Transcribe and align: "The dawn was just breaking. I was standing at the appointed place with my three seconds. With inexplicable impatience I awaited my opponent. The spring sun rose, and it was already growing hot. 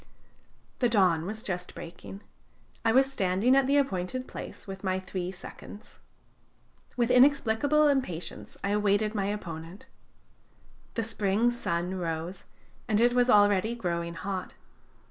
"The 0.79 0.89
dawn 0.89 1.27
was 1.27 1.43
just 1.43 1.75
breaking. 1.75 2.21
I 2.83 2.91
was 2.91 3.13
standing 3.13 3.55
at 3.55 3.67
the 3.67 3.77
appointed 3.77 4.27
place 4.27 4.65
with 4.65 4.83
my 4.83 4.99
three 4.99 5.29
seconds. 5.31 5.99
With 6.97 7.11
inexplicable 7.11 7.87
impatience 7.87 8.57
I 8.63 8.69
awaited 8.69 9.13
my 9.13 9.25
opponent. 9.25 9.85
The 10.95 11.03
spring 11.03 11.51
sun 11.51 11.93
rose, 11.99 12.45
and 12.87 12.99
it 12.99 13.13
was 13.13 13.29
already 13.29 13.75
growing 13.75 14.15
hot. 14.15 14.55